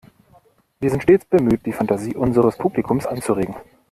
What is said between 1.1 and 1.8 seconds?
bemüht, die